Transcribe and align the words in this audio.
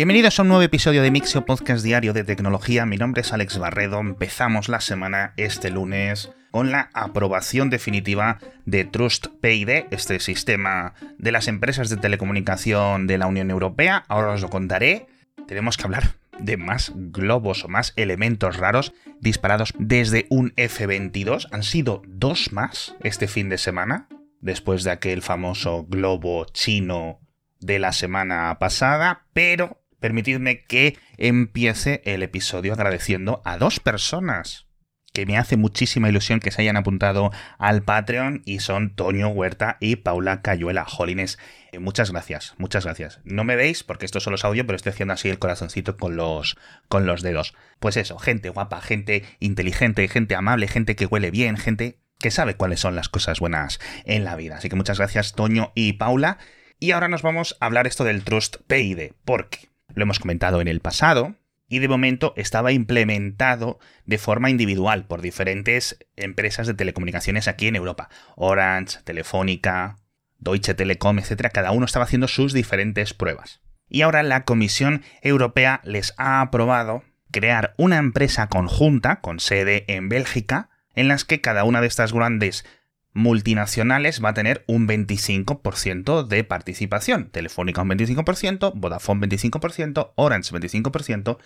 Bienvenidos 0.00 0.38
a 0.38 0.44
un 0.44 0.48
nuevo 0.48 0.62
episodio 0.62 1.02
de 1.02 1.10
Mixio 1.10 1.44
Podcast 1.44 1.84
Diario 1.84 2.14
de 2.14 2.24
Tecnología. 2.24 2.86
Mi 2.86 2.96
nombre 2.96 3.20
es 3.20 3.34
Alex 3.34 3.58
Barredo. 3.58 4.00
Empezamos 4.00 4.70
la 4.70 4.80
semana 4.80 5.34
este 5.36 5.68
lunes 5.68 6.30
con 6.50 6.72
la 6.72 6.88
aprobación 6.94 7.68
definitiva 7.68 8.38
de 8.64 8.86
Trust 8.86 9.26
PID, 9.42 9.68
este 9.90 10.18
sistema 10.18 10.94
de 11.18 11.32
las 11.32 11.48
empresas 11.48 11.90
de 11.90 11.98
telecomunicación 11.98 13.06
de 13.06 13.18
la 13.18 13.26
Unión 13.26 13.50
Europea. 13.50 14.06
Ahora 14.08 14.30
os 14.30 14.40
lo 14.40 14.48
contaré. 14.48 15.06
Tenemos 15.46 15.76
que 15.76 15.84
hablar 15.84 16.14
de 16.38 16.56
más 16.56 16.92
globos 16.94 17.66
o 17.66 17.68
más 17.68 17.92
elementos 17.96 18.56
raros 18.56 18.94
disparados 19.20 19.74
desde 19.78 20.26
un 20.30 20.54
F-22. 20.56 21.46
Han 21.52 21.62
sido 21.62 22.00
dos 22.06 22.52
más 22.52 22.96
este 23.02 23.28
fin 23.28 23.50
de 23.50 23.58
semana, 23.58 24.08
después 24.40 24.82
de 24.82 24.92
aquel 24.92 25.20
famoso 25.20 25.84
globo 25.86 26.46
chino 26.46 27.20
de 27.58 27.78
la 27.78 27.92
semana 27.92 28.56
pasada, 28.58 29.26
pero 29.34 29.79
permitidme 30.00 30.64
que 30.64 30.98
empiece 31.16 32.02
el 32.04 32.22
episodio 32.22 32.72
agradeciendo 32.72 33.42
a 33.44 33.58
dos 33.58 33.80
personas 33.80 34.66
que 35.12 35.26
me 35.26 35.36
hace 35.36 35.56
muchísima 35.56 36.08
ilusión 36.08 36.40
que 36.40 36.50
se 36.50 36.62
hayan 36.62 36.76
apuntado 36.76 37.30
al 37.58 37.82
Patreon 37.82 38.42
y 38.44 38.60
son 38.60 38.94
Toño 38.94 39.28
Huerta 39.28 39.76
y 39.80 39.96
Paula 39.96 40.42
Cayuela. 40.42 40.84
Jolines, 40.84 41.38
eh, 41.72 41.78
muchas 41.78 42.10
gracias, 42.10 42.54
muchas 42.58 42.84
gracias. 42.84 43.20
No 43.24 43.44
me 43.44 43.56
veis 43.56 43.82
porque 43.82 44.06
esto 44.06 44.20
solo 44.20 44.36
es 44.36 44.44
audio, 44.44 44.64
pero 44.66 44.76
estoy 44.76 44.90
haciendo 44.90 45.14
así 45.14 45.28
el 45.28 45.38
corazoncito 45.38 45.96
con 45.96 46.16
los, 46.16 46.56
con 46.88 47.06
los 47.06 47.22
dedos. 47.22 47.54
Pues 47.80 47.96
eso, 47.96 48.18
gente 48.18 48.50
guapa, 48.50 48.80
gente 48.80 49.24
inteligente, 49.40 50.06
gente 50.08 50.34
amable, 50.34 50.68
gente 50.68 50.96
que 50.96 51.06
huele 51.06 51.30
bien, 51.30 51.56
gente 51.56 51.98
que 52.18 52.30
sabe 52.30 52.54
cuáles 52.54 52.80
son 52.80 52.94
las 52.94 53.08
cosas 53.08 53.40
buenas 53.40 53.80
en 54.04 54.24
la 54.24 54.36
vida. 54.36 54.56
Así 54.58 54.68
que 54.68 54.76
muchas 54.76 54.98
gracias 54.98 55.32
Toño 55.32 55.72
y 55.74 55.94
Paula. 55.94 56.38
Y 56.78 56.92
ahora 56.92 57.08
nos 57.08 57.22
vamos 57.22 57.56
a 57.60 57.66
hablar 57.66 57.86
esto 57.86 58.04
del 58.04 58.24
Trust 58.24 58.56
PID, 58.66 59.12
porque 59.24 59.69
lo 60.00 60.04
hemos 60.04 60.18
comentado 60.18 60.60
en 60.60 60.66
el 60.66 60.80
pasado, 60.80 61.36
y 61.68 61.78
de 61.78 61.88
momento 61.88 62.34
estaba 62.36 62.72
implementado 62.72 63.78
de 64.04 64.18
forma 64.18 64.50
individual 64.50 65.06
por 65.06 65.22
diferentes 65.22 65.98
empresas 66.16 66.66
de 66.66 66.74
telecomunicaciones 66.74 67.46
aquí 67.46 67.68
en 67.68 67.76
Europa. 67.76 68.08
Orange, 68.34 68.98
Telefónica, 69.04 69.96
Deutsche 70.38 70.74
Telekom, 70.74 71.20
etc. 71.20 71.48
Cada 71.52 71.70
uno 71.70 71.86
estaba 71.86 72.04
haciendo 72.06 72.26
sus 72.26 72.52
diferentes 72.52 73.14
pruebas. 73.14 73.60
Y 73.88 74.02
ahora 74.02 74.24
la 74.24 74.44
Comisión 74.44 75.02
Europea 75.22 75.80
les 75.84 76.12
ha 76.16 76.40
aprobado 76.40 77.04
crear 77.30 77.74
una 77.76 77.98
empresa 77.98 78.48
conjunta 78.48 79.20
con 79.20 79.38
sede 79.38 79.84
en 79.86 80.08
Bélgica 80.08 80.70
en 80.94 81.06
las 81.06 81.24
que 81.24 81.40
cada 81.40 81.62
una 81.62 81.80
de 81.80 81.86
estas 81.86 82.12
grandes 82.12 82.64
multinacionales 83.12 84.22
va 84.24 84.30
a 84.30 84.34
tener 84.34 84.64
un 84.66 84.86
25% 84.86 86.26
de 86.26 86.44
participación. 86.44 87.30
Telefónica 87.30 87.82
un 87.82 87.90
25%, 87.90 88.72
Vodafone 88.74 89.28
25%, 89.28 90.12
Orange 90.16 90.52
25% 90.52 91.38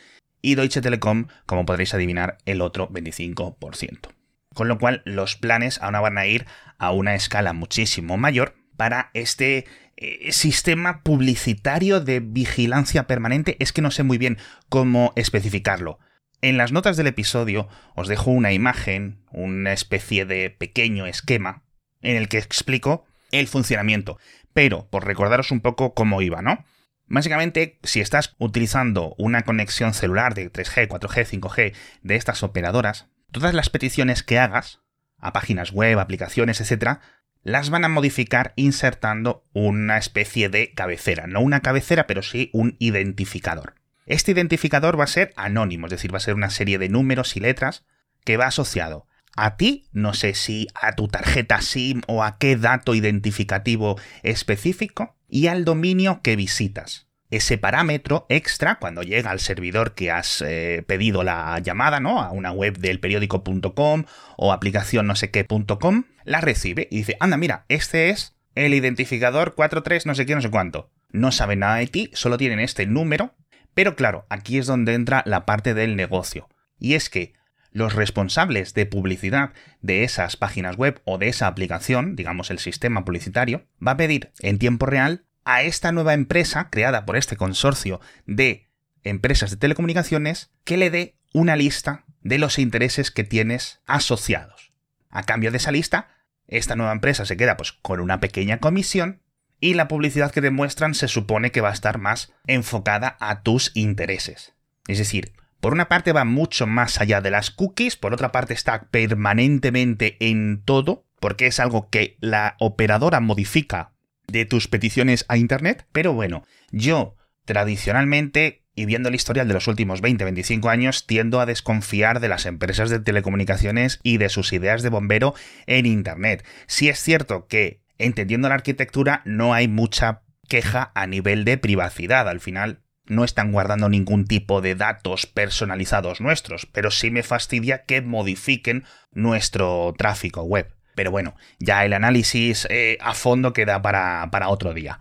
y 0.42 0.57
Deutsche 0.57 0.83
Telekom, 0.83 1.29
como 1.47 1.65
podréis 1.65 1.95
adivinar, 1.95 2.39
el 2.45 2.61
otro 2.61 2.91
25%. 2.91 4.09
Con 4.55 4.69
lo 4.69 4.79
cual 4.79 5.03
los 5.05 5.37
planes 5.37 5.81
ahora 5.81 6.01
van 6.01 6.19
a 6.19 6.27
ir 6.27 6.47
a 6.79 6.92
una 6.92 7.15
escala 7.15 7.53
muchísimo 7.53 8.17
mayor 8.17 8.55
para 8.77 9.11
este 9.15 9.67
eh, 9.97 10.33
sistema 10.33 11.03
publicitario 11.03 12.01
de 12.01 12.20
vigilancia 12.20 13.07
permanente. 13.07 13.57
Es 13.59 13.73
que 13.73 13.83
no 13.83 13.91
sé 13.91 14.03
muy 14.03 14.19
bien 14.19 14.39
cómo 14.69 15.12
especificarlo. 15.17 15.98
En 16.45 16.59
las 16.59 16.73
notas 16.73 16.98
del 16.98 17.06
episodio 17.06 17.69
os 17.95 18.06
dejo 18.06 18.31
una 18.31 18.53
imagen, 18.53 19.17
una 19.33 19.73
especie 19.73 20.27
de 20.27 20.51
pequeño 20.51 21.06
esquema, 21.06 21.62
en 22.03 22.17
el 22.17 22.28
que 22.28 22.36
explico 22.36 23.06
el 23.33 23.48
funcionamiento. 23.48 24.19
Pero, 24.53 24.86
por 24.91 25.06
recordaros 25.06 25.51
un 25.53 25.62
poco 25.62 25.95
cómo 25.95 26.20
iba, 26.20 26.42
¿no? 26.42 26.67
Básicamente, 27.06 27.78
si 27.83 28.03
estás 28.03 28.36
utilizando 28.36 29.14
una 29.17 29.41
conexión 29.45 29.95
celular 29.95 30.34
de 30.34 30.53
3G, 30.53 30.86
4G, 30.86 31.41
5G 31.41 31.75
de 32.03 32.17
estas 32.17 32.42
operadoras, 32.42 33.06
todas 33.33 33.55
las 33.55 33.70
peticiones 33.70 34.23
que 34.23 34.39
hagas 34.39 34.83
a 35.17 35.33
páginas 35.33 35.73
web, 35.73 35.98
aplicaciones, 35.98 36.61
etc., 36.61 36.98
las 37.42 37.70
van 37.70 37.86
a 37.86 37.89
modificar 37.89 38.52
insertando 38.57 39.47
una 39.55 39.97
especie 39.97 40.51
de 40.51 40.74
cabecera. 40.74 41.27
No 41.27 41.41
una 41.41 41.61
cabecera, 41.61 42.07
pero 42.07 42.20
sí 42.20 42.51
un 42.52 42.77
identificador. 42.80 43.77
Este 44.07 44.33
identificador 44.33 44.98
va 44.98 45.05
a 45.05 45.09
ser 45.09 45.33
anónimo, 45.37 45.87
es 45.87 45.91
decir, 45.91 46.13
va 46.13 46.19
a 46.19 46.20
ser 46.20 46.35
una 46.35 46.51
serie 46.51 46.79
de 46.79 46.89
números 46.89 47.37
y 47.37 47.41
letras 47.41 47.85
que 48.25 48.37
va 48.37 48.47
asociado 48.47 49.07
a 49.37 49.57
ti, 49.57 49.87
no 49.92 50.15
sé 50.15 50.35
si 50.35 50.69
a 50.75 50.92
tu 50.92 51.09
tarjeta 51.09 51.61
SIM 51.61 52.03
o 52.07 52.23
a 52.23 52.39
qué 52.39 52.57
dato 52.57 52.95
identificativo 52.95 53.98
específico, 54.23 55.17
y 55.29 55.48
al 55.48 55.65
dominio 55.65 56.20
que 56.23 56.37
visitas. 56.37 57.09
Ese 57.31 57.59
parámetro 57.59 58.27
extra, 58.29 58.77
cuando 58.77 59.03
llega 59.03 59.31
al 59.31 59.41
servidor 59.41 59.95
que 59.95 60.13
has 60.13 60.41
eh, 60.47 60.85
pedido 60.86 61.25
la 61.25 61.59
llamada, 61.59 61.98
¿no? 61.98 62.21
A 62.21 62.31
una 62.31 62.53
web 62.53 62.79
del 62.79 63.01
periódico.com 63.01 64.05
o 64.36 64.53
aplicación 64.53 65.07
no 65.07 65.17
sé 65.17 65.31
qué.com, 65.31 66.05
la 66.25 66.41
recibe 66.41 66.86
y 66.91 66.98
dice, 66.98 67.17
anda, 67.19 67.36
mira, 67.36 67.65
este 67.69 68.11
es 68.11 68.36
el 68.55 68.73
identificador 68.73 69.55
43 69.55 70.07
no 70.07 70.15
sé 70.15 70.27
qué, 70.27 70.35
no 70.36 70.42
sé 70.42 70.51
cuánto. 70.51 70.92
No 71.11 71.33
saben 71.33 71.61
nada 71.61 71.77
de 71.77 71.86
ti, 71.86 72.11
solo 72.13 72.36
tienen 72.36 72.61
este 72.61 72.86
número 72.86 73.35
pero 73.74 73.96
claro, 73.96 74.27
aquí 74.30 74.58
es 74.58 74.67
donde 74.67 74.95
entra 74.95 75.23
la 75.27 75.45
parte 75.45 75.74
del 75.74 75.96
negocio. 75.96 76.48
Y 76.79 76.95
es 76.95 77.11
que 77.11 77.35
los 77.70 77.95
responsables 77.95 78.73
de 78.73 78.86
publicidad 78.86 79.52
de 79.83 80.05
esas 80.05 80.36
páginas 80.36 80.77
web 80.77 81.01
o 81.05 81.18
de 81.18 81.29
esa 81.29 81.48
aplicación, 81.48 82.14
digamos 82.14 82.51
el 82.51 82.61
sistema 82.61 83.05
publicitario, 83.05 83.67
va 83.85 83.92
a 83.92 83.96
pedir 83.96 84.30
en 84.39 84.58
tiempo 84.58 84.86
real 84.86 85.24
a 85.45 85.62
esta 85.62 85.92
nueva 85.92 86.14
empresa 86.14 86.70
creada 86.70 87.05
por 87.05 87.17
este 87.17 87.36
consorcio 87.36 88.01
de 88.27 88.68
empresas 89.02 89.51
de 89.51 89.57
telecomunicaciones 89.57 90.52
que 90.64 90.77
le 90.77 90.91
dé 90.91 91.18
una 91.33 91.56
lista 91.56 92.05
de 92.23 92.39
los 92.39 92.58
intereses 92.58 93.11
que 93.11 93.24
tienes 93.24 93.80
asociados. 93.86 94.73
A 95.11 95.24
cambio 95.24 95.51
de 95.51 95.58
esa 95.58 95.73
lista, 95.73 96.08
esta 96.46 96.77
nueva 96.77 96.92
empresa 96.92 97.27
se 97.27 97.36
queda 97.36 97.56
pues 97.56 97.73
con 97.73 98.01
una 98.01 98.20
pequeña 98.20 98.58
comisión 98.58 99.20
y 99.64 99.73
la 99.73 99.89
publicidad 99.89 100.30
que 100.30 100.42
te 100.42 100.51
muestran 100.51 100.95
se 100.95 101.08
supone 101.08 101.51
que 101.51 101.63
va 101.63 101.70
a 101.70 101.73
estar 101.73 101.97
más 101.97 102.35
enfocada 102.47 103.17
a 103.19 103.41
tus 103.41 103.70
intereses. 103.75 104.52
Es 104.89 104.98
decir, 104.98 105.33
por 105.61 105.73
una 105.73 105.89
parte 105.89 106.13
va 106.13 106.27
mucho 106.27 106.67
más 106.67 107.01
allá 107.01 107.23
de 107.23 107.30
las 107.30 107.51
cookies, 107.51 107.97
por 107.97 108.13
otra 108.13 108.30
parte 108.30 108.53
está 108.53 108.89
permanentemente 108.91 110.19
en 110.20 110.63
todo, 110.63 111.07
porque 111.19 111.47
es 111.47 111.61
algo 111.61 111.89
que 111.89 112.19
la 112.20 112.57
operadora 112.58 113.20
modifica 113.20 113.92
de 114.27 114.45
tus 114.45 114.69
peticiones 114.69 115.24
a 115.29 115.39
Internet, 115.39 115.86
pero 115.92 116.13
bueno, 116.13 116.45
yo 116.70 117.17
tradicionalmente 117.47 118.67
y 118.74 118.85
viendo 118.85 119.08
el 119.08 119.14
historial 119.14 119.48
de 119.48 119.55
los 119.55 119.67
últimos 119.67 120.03
20-25 120.03 120.69
años, 120.69 121.07
tiendo 121.07 121.41
a 121.41 121.47
desconfiar 121.47 122.20
de 122.20 122.29
las 122.29 122.45
empresas 122.45 122.91
de 122.91 122.98
telecomunicaciones 122.98 123.98
y 124.03 124.19
de 124.19 124.29
sus 124.29 124.53
ideas 124.53 124.83
de 124.83 124.91
bombero 124.91 125.33
en 125.67 125.86
Internet. 125.86 126.45
Si 126.67 126.91
es 126.91 126.98
cierto 126.98 127.47
que 127.47 127.83
entendiendo 127.98 128.49
la 128.49 128.55
arquitectura, 128.55 129.22
no 129.25 129.55
hay 129.55 129.69
mucha 129.69 130.22
queja 130.49 130.93
a 130.94 131.06
nivel 131.06 131.44
de 131.44 131.58
privacidad. 131.58 132.28
Al 132.28 132.40
final, 132.40 132.82
no 133.06 133.25
están 133.25 133.52
guardando 133.52 133.88
ningún 133.88 134.25
tipo 134.26 134.60
de 134.60 134.75
datos 134.75 135.26
personalizados 135.26 136.20
nuestros, 136.20 136.66
pero 136.66 136.90
sí 136.90 137.10
me 137.10 137.22
fastidia 137.22 137.84
que 137.84 138.02
modifiquen 138.02 138.84
nuestro 139.12 139.94
tráfico 139.96 140.43
web. 140.43 140.75
Pero 140.94 141.10
bueno, 141.10 141.34
ya 141.58 141.84
el 141.84 141.93
análisis 141.93 142.66
eh, 142.70 142.99
a 143.00 143.14
fondo 143.14 143.52
queda 143.52 143.82
para, 143.82 144.49
otro 144.49 144.75
día. 144.75 145.00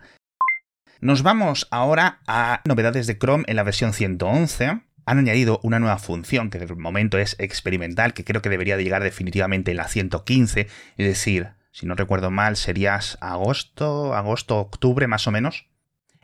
Nos 1.00 1.22
vamos 1.22 1.68
ahora 1.70 2.20
a 2.26 2.62
novedades 2.64 3.06
de 3.06 3.18
Chrome 3.18 3.44
en 3.46 3.56
la 3.56 3.62
versión 3.62 3.92
111 3.92 4.80
han 5.06 5.18
añadido 5.18 5.60
una 5.62 5.78
nueva 5.78 5.98
función 5.98 6.48
que 6.48 6.58
de 6.58 6.74
momento 6.74 7.18
es 7.18 7.36
experimental, 7.38 8.14
que 8.14 8.24
creo 8.24 8.40
que 8.40 8.48
debería 8.48 8.78
de 8.78 8.84
llegar 8.84 9.02
definitivamente 9.02 9.70
en 9.70 9.76
la 9.76 9.88
115, 9.88 10.60
es 10.60 10.68
decir, 10.96 11.50
si 11.74 11.86
no 11.86 11.96
recuerdo 11.96 12.30
mal, 12.30 12.56
sería 12.56 13.00
agosto, 13.20 14.14
agosto, 14.14 14.58
octubre 14.58 15.08
más 15.08 15.26
o 15.26 15.32
menos, 15.32 15.66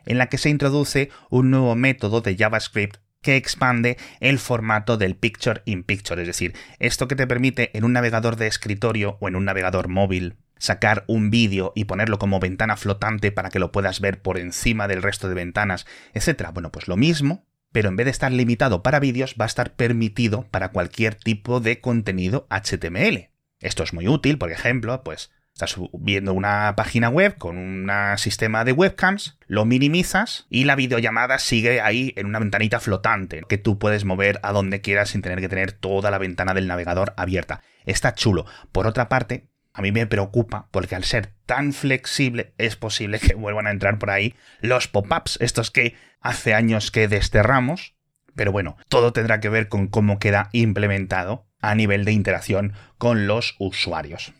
en 0.05 0.17
la 0.17 0.27
que 0.27 0.37
se 0.37 0.49
introduce 0.49 1.09
un 1.29 1.51
nuevo 1.51 1.75
método 1.75 2.21
de 2.21 2.37
JavaScript 2.37 3.01
que 3.21 3.35
expande 3.35 3.97
el 4.21 4.39
formato 4.39 4.95
del 4.95 5.17
Picture 5.17 5.61
in 5.65 5.83
Picture, 5.83 6.21
es 6.21 6.27
decir, 6.27 6.55
esto 6.79 7.09
que 7.09 7.17
te 7.17 7.27
permite 7.27 7.77
en 7.77 7.83
un 7.83 7.91
navegador 7.91 8.37
de 8.37 8.47
escritorio 8.47 9.17
o 9.19 9.27
en 9.27 9.35
un 9.35 9.43
navegador 9.43 9.89
móvil 9.89 10.37
sacar 10.57 11.03
un 11.07 11.29
vídeo 11.29 11.73
y 11.75 11.83
ponerlo 11.83 12.17
como 12.17 12.39
ventana 12.39 12.77
flotante 12.77 13.33
para 13.33 13.49
que 13.49 13.59
lo 13.59 13.73
puedas 13.73 13.99
ver 13.99 14.21
por 14.21 14.37
encima 14.37 14.87
del 14.87 15.03
resto 15.03 15.27
de 15.27 15.35
ventanas, 15.35 15.85
etc. 16.13 16.49
Bueno, 16.53 16.71
pues 16.71 16.87
lo 16.87 16.95
mismo, 16.95 17.45
pero 17.73 17.89
en 17.89 17.97
vez 17.97 18.05
de 18.05 18.11
estar 18.11 18.31
limitado 18.31 18.83
para 18.83 19.01
vídeos, 19.01 19.35
va 19.39 19.45
a 19.45 19.47
estar 19.47 19.73
permitido 19.75 20.47
para 20.49 20.69
cualquier 20.69 21.15
tipo 21.15 21.59
de 21.59 21.81
contenido 21.81 22.47
HTML. 22.49 23.31
Esto 23.59 23.83
es 23.83 23.93
muy 23.93 24.07
útil, 24.07 24.37
por 24.37 24.51
ejemplo, 24.51 25.03
pues 25.03 25.29
Estás 25.53 25.75
viendo 25.93 26.33
una 26.33 26.73
página 26.75 27.09
web 27.09 27.37
con 27.37 27.57
un 27.57 27.91
sistema 28.17 28.63
de 28.63 28.71
webcams, 28.71 29.37
lo 29.47 29.65
minimizas 29.65 30.47
y 30.49 30.63
la 30.63 30.75
videollamada 30.75 31.37
sigue 31.39 31.81
ahí 31.81 32.13
en 32.15 32.25
una 32.25 32.39
ventanita 32.39 32.79
flotante 32.79 33.43
que 33.47 33.57
tú 33.57 33.77
puedes 33.77 34.05
mover 34.05 34.39
a 34.43 34.53
donde 34.53 34.81
quieras 34.81 35.09
sin 35.09 35.21
tener 35.21 35.39
que 35.39 35.49
tener 35.49 35.71
toda 35.73 36.09
la 36.09 36.17
ventana 36.17 36.53
del 36.53 36.67
navegador 36.67 37.13
abierta. 37.17 37.61
Está 37.85 38.15
chulo. 38.15 38.45
Por 38.71 38.87
otra 38.87 39.07
parte, 39.07 39.49
a 39.73 39.81
mí 39.81 39.91
me 39.91 40.07
preocupa 40.07 40.67
porque 40.71 40.95
al 40.95 41.03
ser 41.03 41.33
tan 41.45 41.73
flexible 41.73 42.53
es 42.57 42.75
posible 42.75 43.19
que 43.19 43.35
vuelvan 43.35 43.67
a 43.67 43.71
entrar 43.71 43.99
por 43.99 44.09
ahí 44.09 44.35
los 44.61 44.87
pop-ups, 44.87 45.37
estos 45.41 45.69
que 45.69 45.95
hace 46.21 46.53
años 46.53 46.91
que 46.91 47.07
desterramos, 47.07 47.95
pero 48.35 48.51
bueno, 48.51 48.77
todo 48.89 49.13
tendrá 49.13 49.39
que 49.39 49.49
ver 49.49 49.67
con 49.67 49.87
cómo 49.87 50.17
queda 50.17 50.49
implementado 50.53 51.45
a 51.59 51.75
nivel 51.75 52.05
de 52.05 52.13
interacción 52.13 52.73
con 52.97 53.27
los 53.27 53.55
usuarios. 53.59 54.33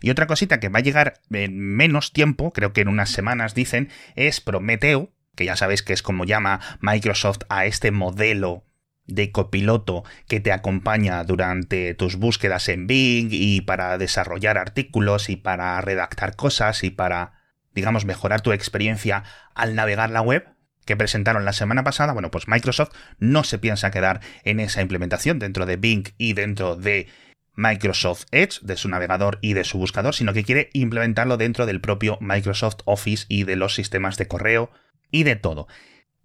Y 0.00 0.10
otra 0.10 0.26
cosita 0.26 0.60
que 0.60 0.68
va 0.68 0.78
a 0.78 0.82
llegar 0.82 1.20
en 1.30 1.58
menos 1.58 2.12
tiempo, 2.12 2.52
creo 2.52 2.72
que 2.72 2.80
en 2.80 2.88
unas 2.88 3.10
semanas 3.10 3.54
dicen, 3.54 3.90
es 4.16 4.40
Prometeo, 4.40 5.12
que 5.36 5.44
ya 5.44 5.56
sabéis 5.56 5.82
que 5.82 5.92
es 5.92 6.02
como 6.02 6.24
llama 6.24 6.60
Microsoft 6.80 7.40
a 7.48 7.66
este 7.66 7.90
modelo 7.90 8.64
de 9.06 9.32
copiloto 9.32 10.04
que 10.28 10.40
te 10.40 10.52
acompaña 10.52 11.22
durante 11.24 11.94
tus 11.94 12.16
búsquedas 12.16 12.68
en 12.68 12.86
Bing 12.86 13.28
y 13.32 13.60
para 13.60 13.98
desarrollar 13.98 14.56
artículos 14.56 15.28
y 15.28 15.36
para 15.36 15.80
redactar 15.80 16.36
cosas 16.36 16.84
y 16.84 16.90
para, 16.90 17.32
digamos, 17.74 18.04
mejorar 18.04 18.40
tu 18.40 18.52
experiencia 18.52 19.24
al 19.54 19.74
navegar 19.74 20.10
la 20.10 20.22
web 20.22 20.48
que 20.84 20.96
presentaron 20.96 21.44
la 21.44 21.52
semana 21.52 21.84
pasada, 21.84 22.12
bueno, 22.12 22.30
pues 22.30 22.48
Microsoft 22.48 22.92
no 23.18 23.44
se 23.44 23.58
piensa 23.58 23.90
quedar 23.90 24.20
en 24.44 24.60
esa 24.60 24.80
implementación 24.80 25.38
dentro 25.38 25.66
de 25.66 25.76
Bing 25.76 26.08
y 26.16 26.32
dentro 26.32 26.76
de 26.76 27.06
Microsoft 27.54 28.24
Edge, 28.30 28.60
de 28.62 28.76
su 28.76 28.88
navegador 28.88 29.38
y 29.42 29.52
de 29.52 29.64
su 29.64 29.78
buscador, 29.78 30.14
sino 30.14 30.32
que 30.32 30.44
quiere 30.44 30.70
implementarlo 30.72 31.36
dentro 31.36 31.66
del 31.66 31.80
propio 31.80 32.18
Microsoft 32.20 32.78
Office 32.84 33.26
y 33.28 33.44
de 33.44 33.56
los 33.56 33.74
sistemas 33.74 34.16
de 34.16 34.28
correo 34.28 34.70
y 35.10 35.24
de 35.24 35.36
todo. 35.36 35.66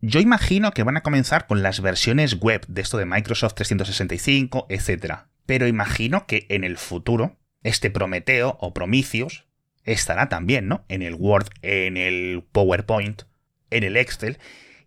Yo 0.01 0.19
imagino 0.19 0.72
que 0.72 0.83
van 0.83 0.98
a 0.98 1.04
comenzar 1.04 1.48
con 1.48 1.63
las 1.63 1.81
versiones 1.81 2.39
web 2.39 2.66
de 2.68 2.81
esto 2.81 2.98
de 2.98 3.06
Microsoft 3.06 3.56
365, 3.56 4.68
etc. 4.69 5.22
Pero 5.45 5.68
imagino 5.68 6.27
que 6.27 6.45
en 6.50 6.63
el 6.63 6.77
futuro, 6.77 7.38
este 7.63 7.89
Prometeo 7.89 8.57
o 8.60 8.74
Prometheus 8.74 9.45
estará 9.83 10.30
también, 10.30 10.68
¿no? 10.68 10.86
En 10.89 11.01
el 11.01 11.16
Word, 11.16 11.48
en 11.62 11.98
el 11.98 12.44
PowerPoint, 12.51 13.24
en 13.71 13.83
el 13.83 13.98
Excel. 13.98 14.38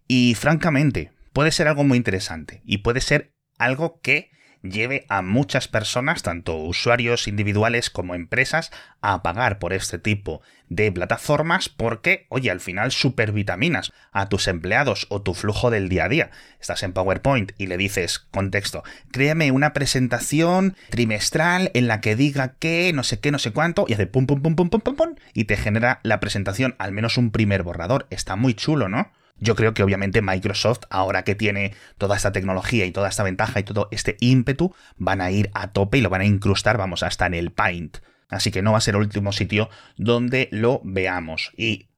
Y 0.07 0.35
francamente, 0.35 1.11
puede 1.33 1.51
ser 1.51 1.69
algo 1.69 1.85
muy 1.85 1.97
interesante. 1.97 2.63
Y 2.65 2.79
puede 2.79 3.01
ser 3.01 3.33
algo 3.59 4.01
que 4.01 4.31
lleve 4.63 5.07
a 5.09 5.23
muchas 5.23 5.69
personas, 5.69 6.23
tanto 6.23 6.57
usuarios 6.57 7.29
individuales 7.29 7.91
como 7.91 8.15
empresas, 8.15 8.71
a 9.01 9.23
pagar 9.23 9.59
por 9.59 9.73
este 9.73 9.99
tipo 9.99 10.43
de 10.69 10.93
plataformas 10.93 11.69
porque, 11.69 12.27
oye, 12.29 12.51
al 12.51 12.61
final 12.61 12.93
supervitaminas 12.93 13.93
a 14.13 14.29
tus 14.29 14.49
empleados 14.49 15.07
o 15.09 15.23
tu 15.23 15.35
flujo 15.35 15.71
del 15.71 15.89
día 15.89 16.05
a 16.05 16.09
día. 16.09 16.31
Estás 16.61 16.83
en 16.83 16.93
PowerPoint 16.93 17.53
y 17.59 17.67
le 17.67 17.77
dices, 17.77 18.19
contexto, 18.19 18.83
créame 19.11 19.51
una 19.51 19.73
presentación 19.73 20.77
trimestral 20.91 21.71
en 21.75 21.89
la 21.89 22.01
que 22.01 22.17
diga 22.17 22.55
que 22.59 22.93
no 22.95 23.03
sé 23.03 23.21
qué, 23.21 23.31
no 23.31 23.39
sé 23.39 23.53
cuánto, 23.53 23.87
y 23.89 23.95
hace 23.95 24.07
pum, 24.07 24.27
pum, 24.27 24.43
pum, 24.43 24.57
pum, 24.57 24.69
pum, 24.71 24.81
pum, 24.81 24.97
pum, 24.97 25.15
y 25.33 25.45
te 25.45 25.57
genera 25.57 26.01
la 26.03 26.21
presentación, 26.21 26.75
al 26.79 26.93
menos 26.93 27.17
un 27.17 27.31
primer 27.31 27.63
borrador. 27.63 28.07
Está 28.11 28.37
muy 28.37 28.55
chulo, 28.55 28.89
¿no? 28.89 29.11
Yo 29.41 29.55
creo 29.55 29.75
que 29.75 29.83
obviamente 29.83 30.23
Microsoft, 30.23 30.81
ahora 30.91 31.23
que 31.23 31.35
tiene 31.35 31.75
toda 31.97 32.17
esta 32.17 32.33
tecnología 32.33 32.87
y 32.87 32.91
toda 32.91 33.09
esta 33.09 33.23
ventaja 33.23 33.61
y 33.61 33.65
todo 33.65 33.89
este 33.91 34.17
ímpetu, 34.21 34.75
van 34.97 35.21
a 35.21 35.31
ir 35.31 35.51
a 35.55 35.73
tope 35.73 35.99
y 35.99 36.01
lo 36.01 36.11
van 36.11 36.23
a 36.23 36.27
incrustar, 36.27 36.77
vamos, 36.77 37.03
hasta 37.03 37.27
en 37.27 37.35
el 37.35 37.53
Paint. 37.53 37.99
Así 38.29 38.51
que 38.51 38.63
no 38.63 38.73
va 38.73 38.79
a 38.79 38.83
ser 38.83 38.95
el 38.95 39.01
último 39.01 39.33
sitio 39.33 39.71
donde 39.97 40.49
lo 40.51 40.81
veamos. 40.85 41.53
Y 41.57 41.89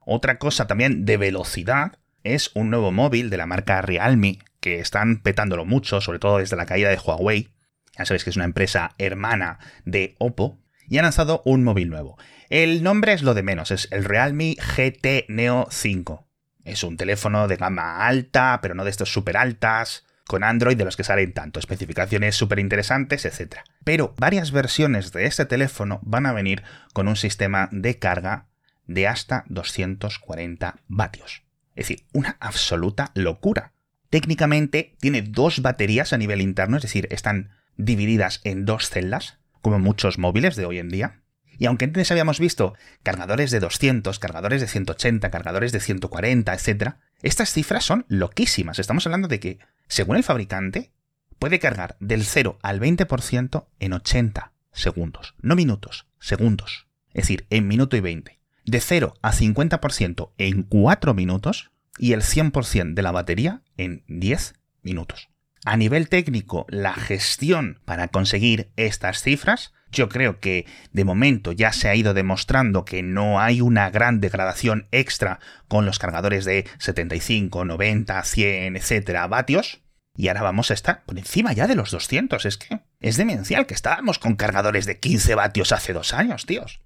otra 0.00 0.38
cosa 0.38 0.66
también 0.66 1.04
de 1.04 1.16
velocidad 1.16 1.98
es 2.24 2.50
un 2.54 2.70
nuevo 2.70 2.90
móvil 2.90 3.30
de 3.30 3.36
la 3.36 3.46
marca 3.46 3.82
Realme, 3.82 4.38
que 4.60 4.80
están 4.80 5.18
petándolo 5.18 5.64
mucho, 5.64 6.00
sobre 6.00 6.18
todo 6.18 6.38
desde 6.38 6.56
la 6.56 6.66
caída 6.66 6.88
de 6.88 6.98
Huawei. 6.98 7.50
Ya 7.96 8.06
sabéis 8.06 8.24
que 8.24 8.30
es 8.30 8.36
una 8.36 8.46
empresa 8.46 8.94
hermana 8.98 9.58
de 9.84 10.16
Oppo. 10.18 10.58
Y 10.88 10.98
han 10.98 11.04
lanzado 11.04 11.42
un 11.44 11.64
móvil 11.64 11.88
nuevo. 11.88 12.18
El 12.50 12.82
nombre 12.82 13.12
es 13.12 13.22
lo 13.22 13.34
de 13.34 13.42
menos, 13.42 13.70
es 13.70 13.88
el 13.90 14.04
Realme 14.04 14.56
GT 14.56 15.26
Neo 15.28 15.66
5. 15.70 16.26
Es 16.64 16.82
un 16.82 16.96
teléfono 16.96 17.46
de 17.46 17.56
gama 17.56 18.06
alta, 18.06 18.58
pero 18.62 18.74
no 18.74 18.84
de 18.84 18.90
estos 18.90 19.12
súper 19.12 19.36
altas, 19.36 20.04
con 20.26 20.42
Android 20.42 20.76
de 20.76 20.84
los 20.84 20.96
que 20.96 21.04
salen 21.04 21.32
tanto, 21.32 21.60
especificaciones 21.60 22.34
súper 22.34 22.58
interesantes, 22.58 23.24
etc. 23.24 23.56
Pero 23.84 24.14
varias 24.18 24.50
versiones 24.50 25.12
de 25.12 25.26
este 25.26 25.44
teléfono 25.44 26.00
van 26.02 26.26
a 26.26 26.32
venir 26.32 26.62
con 26.92 27.08
un 27.08 27.16
sistema 27.16 27.68
de 27.70 27.98
carga 27.98 28.46
de 28.86 29.06
hasta 29.06 29.44
240 29.48 30.76
vatios. 30.88 31.42
Es 31.74 31.88
decir, 31.88 32.06
una 32.12 32.36
absoluta 32.40 33.10
locura. 33.14 33.72
Técnicamente 34.10 34.96
tiene 35.00 35.22
dos 35.22 35.60
baterías 35.60 36.12
a 36.12 36.18
nivel 36.18 36.40
interno, 36.40 36.76
es 36.76 36.82
decir, 36.82 37.08
están 37.10 37.50
divididas 37.76 38.40
en 38.44 38.64
dos 38.64 38.88
celdas, 38.88 39.38
como 39.60 39.78
muchos 39.78 40.18
móviles 40.18 40.56
de 40.56 40.66
hoy 40.66 40.78
en 40.78 40.88
día. 40.88 41.23
Y 41.58 41.66
aunque 41.66 41.86
antes 41.86 42.10
habíamos 42.10 42.40
visto 42.40 42.74
cargadores 43.02 43.50
de 43.50 43.60
200, 43.60 44.18
cargadores 44.18 44.60
de 44.60 44.68
180, 44.68 45.30
cargadores 45.30 45.72
de 45.72 45.80
140, 45.80 46.54
etc., 46.54 46.94
estas 47.22 47.52
cifras 47.52 47.84
son 47.84 48.04
loquísimas. 48.08 48.78
Estamos 48.78 49.06
hablando 49.06 49.28
de 49.28 49.40
que, 49.40 49.58
según 49.88 50.16
el 50.16 50.24
fabricante, 50.24 50.92
puede 51.38 51.58
cargar 51.58 51.96
del 52.00 52.24
0 52.24 52.58
al 52.62 52.80
20% 52.80 53.66
en 53.78 53.92
80 53.92 54.52
segundos. 54.72 55.34
No 55.40 55.56
minutos, 55.56 56.06
segundos. 56.18 56.86
Es 57.08 57.24
decir, 57.24 57.46
en 57.50 57.68
minuto 57.68 57.96
y 57.96 58.00
20. 58.00 58.40
De 58.66 58.80
0 58.80 59.14
a 59.22 59.32
50% 59.32 60.32
en 60.38 60.62
4 60.62 61.14
minutos 61.14 61.70
y 61.98 62.12
el 62.12 62.22
100% 62.22 62.94
de 62.94 63.02
la 63.02 63.12
batería 63.12 63.62
en 63.76 64.04
10 64.08 64.54
minutos. 64.82 65.28
A 65.64 65.76
nivel 65.76 66.08
técnico, 66.08 66.66
la 66.68 66.92
gestión 66.92 67.80
para 67.84 68.08
conseguir 68.08 68.70
estas 68.76 69.22
cifras 69.22 69.72
yo 69.94 70.08
creo 70.08 70.40
que 70.40 70.66
de 70.92 71.04
momento 71.04 71.52
ya 71.52 71.72
se 71.72 71.88
ha 71.88 71.94
ido 71.94 72.14
demostrando 72.14 72.84
que 72.84 73.02
no 73.02 73.40
hay 73.40 73.60
una 73.60 73.90
gran 73.90 74.20
degradación 74.20 74.88
extra 74.90 75.40
con 75.68 75.86
los 75.86 75.98
cargadores 75.98 76.44
de 76.44 76.66
75, 76.78 77.64
90, 77.64 78.22
100, 78.22 78.76
etcétera, 78.76 79.26
vatios. 79.26 79.80
Y 80.16 80.28
ahora 80.28 80.42
vamos 80.42 80.70
a 80.70 80.74
estar 80.74 81.02
por 81.04 81.18
encima 81.18 81.52
ya 81.52 81.66
de 81.66 81.74
los 81.74 81.90
200. 81.90 82.44
Es 82.44 82.58
que 82.58 82.80
es 83.00 83.16
demencial 83.16 83.66
que 83.66 83.74
estábamos 83.74 84.18
con 84.18 84.36
cargadores 84.36 84.86
de 84.86 84.98
15 84.98 85.34
vatios 85.34 85.72
hace 85.72 85.92
dos 85.92 86.14
años, 86.14 86.46
tíos. 86.46 86.80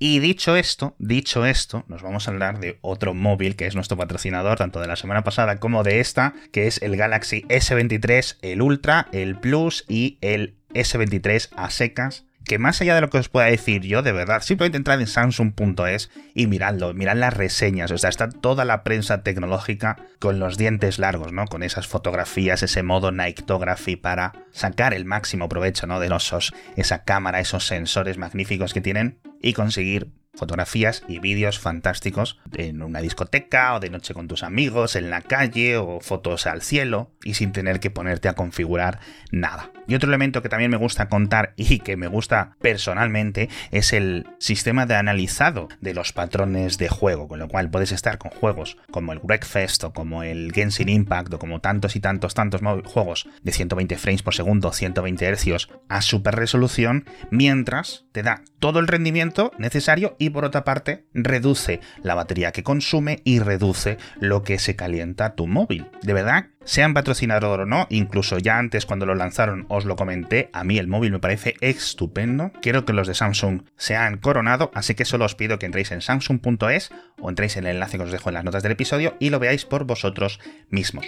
Y 0.00 0.20
dicho 0.20 0.54
esto, 0.54 0.94
dicho 1.00 1.44
esto, 1.44 1.84
nos 1.88 2.02
vamos 2.02 2.28
a 2.28 2.30
hablar 2.30 2.60
de 2.60 2.78
otro 2.82 3.14
móvil 3.14 3.56
que 3.56 3.66
es 3.66 3.74
nuestro 3.74 3.96
patrocinador, 3.96 4.56
tanto 4.56 4.80
de 4.80 4.86
la 4.86 4.94
semana 4.94 5.24
pasada 5.24 5.58
como 5.58 5.82
de 5.82 5.98
esta, 5.98 6.34
que 6.52 6.68
es 6.68 6.80
el 6.82 6.96
Galaxy 6.96 7.42
S23, 7.48 8.36
el 8.42 8.62
Ultra, 8.62 9.08
el 9.10 9.36
Plus 9.40 9.84
y 9.88 10.18
el 10.20 10.57
S23 10.74 11.50
a 11.56 11.70
secas 11.70 12.24
que 12.48 12.58
más 12.58 12.80
allá 12.80 12.94
de 12.94 13.02
lo 13.02 13.10
que 13.10 13.18
os 13.18 13.28
pueda 13.28 13.46
decir 13.46 13.82
yo, 13.82 14.02
de 14.02 14.10
verdad, 14.10 14.40
simplemente 14.42 14.78
entrad 14.78 15.00
en 15.00 15.06
samsung.es 15.06 16.10
y 16.34 16.46
miradlo, 16.46 16.94
mirad 16.94 17.16
las 17.16 17.34
reseñas, 17.34 17.90
o 17.90 17.98
sea, 17.98 18.10
está 18.10 18.30
toda 18.30 18.64
la 18.64 18.82
prensa 18.82 19.22
tecnológica 19.22 19.98
con 20.18 20.40
los 20.40 20.56
dientes 20.56 20.98
largos, 20.98 21.30
¿no? 21.30 21.44
Con 21.44 21.62
esas 21.62 21.86
fotografías, 21.86 22.62
ese 22.62 22.82
modo 22.82 23.12
Nightography 23.12 23.96
para 23.96 24.32
sacar 24.50 24.94
el 24.94 25.04
máximo 25.04 25.48
provecho, 25.48 25.86
¿no? 25.86 26.00
De 26.00 26.08
los, 26.08 26.52
esa 26.76 27.04
cámara, 27.04 27.38
esos 27.38 27.66
sensores 27.66 28.16
magníficos 28.16 28.72
que 28.72 28.80
tienen 28.80 29.20
y 29.42 29.52
conseguir 29.52 30.10
fotografías 30.38 31.02
y 31.08 31.18
vídeos 31.18 31.58
fantásticos 31.58 32.38
en 32.54 32.82
una 32.82 33.00
discoteca 33.00 33.74
o 33.74 33.80
de 33.80 33.90
noche 33.90 34.14
con 34.14 34.28
tus 34.28 34.42
amigos, 34.42 34.96
en 34.96 35.10
la 35.10 35.20
calle 35.20 35.76
o 35.76 36.00
fotos 36.00 36.46
al 36.46 36.62
cielo 36.62 37.10
y 37.24 37.34
sin 37.34 37.52
tener 37.52 37.80
que 37.80 37.90
ponerte 37.90 38.28
a 38.28 38.34
configurar 38.34 39.00
nada. 39.30 39.70
Y 39.86 39.94
otro 39.94 40.08
elemento 40.08 40.42
que 40.42 40.48
también 40.48 40.70
me 40.70 40.76
gusta 40.76 41.08
contar 41.08 41.54
y 41.56 41.80
que 41.80 41.96
me 41.96 42.08
gusta 42.08 42.56
personalmente 42.60 43.48
es 43.70 43.92
el 43.92 44.26
sistema 44.38 44.86
de 44.86 44.94
analizado 44.94 45.68
de 45.80 45.94
los 45.94 46.12
patrones 46.12 46.78
de 46.78 46.88
juego, 46.88 47.26
con 47.26 47.38
lo 47.38 47.48
cual 47.48 47.70
puedes 47.70 47.92
estar 47.92 48.18
con 48.18 48.30
juegos 48.30 48.76
como 48.90 49.12
el 49.12 49.18
Breakfast 49.18 49.84
o 49.84 49.92
como 49.92 50.22
el 50.22 50.52
Genshin 50.52 50.88
Impact 50.88 51.32
o 51.34 51.38
como 51.38 51.60
tantos 51.60 51.96
y 51.96 52.00
tantos 52.00 52.34
tantos 52.34 52.60
juegos 52.84 53.28
de 53.42 53.52
120 53.52 53.96
frames 53.96 54.22
por 54.22 54.34
segundo, 54.34 54.72
120 54.72 55.34
Hz 55.34 55.68
a 55.88 56.02
super 56.02 56.36
resolución, 56.36 57.06
mientras 57.30 58.04
te 58.12 58.22
da 58.22 58.42
todo 58.58 58.80
el 58.80 58.88
rendimiento 58.88 59.52
necesario 59.58 60.16
y 60.18 60.27
por 60.30 60.44
otra 60.44 60.64
parte 60.64 61.06
reduce 61.14 61.80
la 62.02 62.14
batería 62.14 62.52
que 62.52 62.62
consume 62.62 63.20
y 63.24 63.40
reduce 63.40 63.98
lo 64.20 64.42
que 64.42 64.58
se 64.58 64.76
calienta 64.76 65.34
tu 65.34 65.46
móvil. 65.46 65.86
De 66.02 66.12
verdad, 66.12 66.46
sean 66.64 66.94
patrocinador 66.94 67.60
o 67.60 67.66
no, 67.66 67.86
incluso 67.90 68.38
ya 68.38 68.58
antes 68.58 68.86
cuando 68.86 69.06
lo 69.06 69.14
lanzaron 69.14 69.66
os 69.68 69.84
lo 69.84 69.96
comenté, 69.96 70.50
a 70.52 70.64
mí 70.64 70.78
el 70.78 70.86
móvil 70.86 71.12
me 71.12 71.18
parece 71.18 71.54
estupendo. 71.60 72.52
Quiero 72.60 72.84
que 72.84 72.92
los 72.92 73.08
de 73.08 73.14
Samsung 73.14 73.62
sean 73.76 74.18
coronado, 74.18 74.70
así 74.74 74.94
que 74.94 75.04
solo 75.04 75.24
os 75.24 75.34
pido 75.34 75.58
que 75.58 75.66
entréis 75.66 75.92
en 75.92 76.02
samsung.es 76.02 76.90
o 77.20 77.28
entréis 77.28 77.56
en 77.56 77.66
el 77.66 77.76
enlace 77.76 77.96
que 77.96 78.04
os 78.04 78.12
dejo 78.12 78.30
en 78.30 78.34
las 78.34 78.44
notas 78.44 78.62
del 78.62 78.72
episodio 78.72 79.16
y 79.18 79.30
lo 79.30 79.38
veáis 79.38 79.64
por 79.64 79.84
vosotros 79.84 80.40
mismos. 80.68 81.06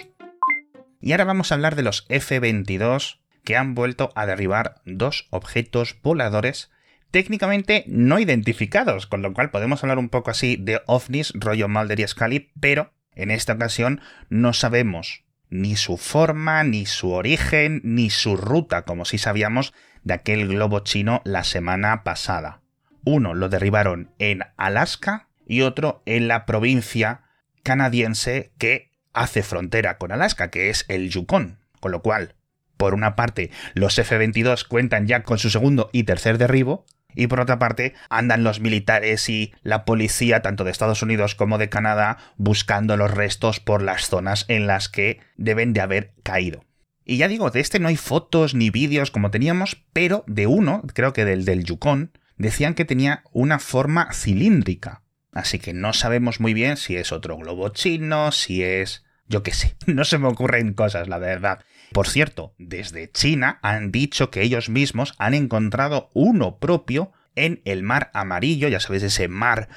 Y 0.99 1.11
ahora 1.11 1.25
vamos 1.25 1.51
a 1.51 1.55
hablar 1.55 1.75
de 1.75 1.83
los 1.83 2.05
F-22 2.09 3.19
que 3.43 3.57
han 3.57 3.73
vuelto 3.75 4.11
a 4.15 4.25
derribar 4.25 4.81
dos 4.85 5.27
objetos 5.31 5.97
voladores 6.03 6.69
técnicamente 7.11 7.83
no 7.87 8.19
identificados, 8.19 9.05
con 9.05 9.21
lo 9.21 9.33
cual 9.33 9.51
podemos 9.51 9.83
hablar 9.83 9.99
un 9.99 10.09
poco 10.09 10.31
así 10.31 10.57
de 10.59 10.81
ovnis, 10.87 11.33
rollo 11.35 11.67
Mulder 11.67 11.99
y 11.99 12.07
Scully, 12.07 12.51
pero 12.59 12.93
en 13.13 13.31
esta 13.31 13.53
ocasión 13.53 14.01
no 14.29 14.53
sabemos 14.53 15.23
ni 15.49 15.75
su 15.75 15.97
forma, 15.97 16.63
ni 16.63 16.85
su 16.85 17.11
origen, 17.11 17.81
ni 17.83 18.09
su 18.09 18.37
ruta, 18.37 18.83
como 18.83 19.05
sí 19.05 19.17
sabíamos 19.17 19.73
de 20.03 20.13
aquel 20.13 20.47
globo 20.47 20.79
chino 20.79 21.21
la 21.25 21.43
semana 21.43 22.03
pasada. 22.03 22.61
Uno 23.03 23.33
lo 23.33 23.49
derribaron 23.49 24.11
en 24.17 24.43
Alaska 24.57 25.27
y 25.45 25.61
otro 25.61 26.01
en 26.05 26.27
la 26.27 26.45
provincia 26.45 27.23
canadiense 27.63 28.53
que 28.57 28.91
hace 29.13 29.43
frontera 29.43 29.97
con 29.97 30.11
Alaska, 30.11 30.49
que 30.49 30.69
es 30.69 30.85
el 30.87 31.09
Yukon. 31.09 31.59
Con 31.79 31.91
lo 31.91 32.01
cual, 32.01 32.35
por 32.77 32.93
una 32.93 33.15
parte, 33.15 33.51
los 33.73 33.97
F-22 33.97 34.65
cuentan 34.67 35.07
ya 35.07 35.23
con 35.23 35.37
su 35.37 35.49
segundo 35.49 35.89
y 35.91 36.03
tercer 36.03 36.37
derribo, 36.37 36.85
y 37.15 37.27
por 37.27 37.39
otra 37.39 37.59
parte, 37.59 37.93
andan 38.09 38.43
los 38.43 38.59
militares 38.59 39.29
y 39.29 39.53
la 39.63 39.85
policía, 39.85 40.41
tanto 40.41 40.63
de 40.63 40.71
Estados 40.71 41.01
Unidos 41.01 41.35
como 41.35 41.57
de 41.57 41.69
Canadá, 41.69 42.17
buscando 42.37 42.97
los 42.97 43.11
restos 43.11 43.59
por 43.59 43.81
las 43.81 44.07
zonas 44.07 44.45
en 44.47 44.67
las 44.67 44.89
que 44.89 45.19
deben 45.37 45.73
de 45.73 45.81
haber 45.81 46.13
caído. 46.23 46.65
Y 47.03 47.17
ya 47.17 47.27
digo, 47.27 47.49
de 47.51 47.59
este 47.59 47.79
no 47.79 47.87
hay 47.87 47.97
fotos 47.97 48.53
ni 48.53 48.69
vídeos 48.69 49.11
como 49.11 49.31
teníamos, 49.31 49.83
pero 49.93 50.23
de 50.27 50.47
uno, 50.47 50.83
creo 50.93 51.13
que 51.13 51.25
del 51.25 51.45
del 51.45 51.63
Yukon, 51.63 52.11
decían 52.37 52.73
que 52.73 52.85
tenía 52.85 53.23
una 53.31 53.59
forma 53.59 54.13
cilíndrica. 54.13 55.03
Así 55.31 55.59
que 55.59 55.73
no 55.73 55.93
sabemos 55.93 56.39
muy 56.39 56.53
bien 56.53 56.77
si 56.77 56.97
es 56.97 57.11
otro 57.11 57.37
globo 57.37 57.69
chino, 57.69 58.31
si 58.31 58.63
es... 58.63 59.03
yo 59.31 59.41
qué 59.41 59.53
sé, 59.53 59.75
no 59.87 60.05
se 60.05 60.19
me 60.19 60.27
ocurren 60.27 60.73
cosas, 60.73 61.07
la 61.07 61.17
verdad. 61.17 61.63
Por 61.91 62.07
cierto, 62.07 62.53
desde 62.59 63.11
China 63.11 63.59
han 63.63 63.91
dicho 63.91 64.29
que 64.29 64.43
ellos 64.43 64.69
mismos 64.69 65.15
han 65.17 65.33
encontrado 65.33 66.09
uno 66.13 66.57
propio 66.57 67.11
en 67.35 67.61
el 67.65 67.81
mar 67.81 68.11
amarillo, 68.13 68.67
ya 68.67 68.79
sabéis, 68.79 69.03
ese 69.03 69.27
mar 69.27 69.69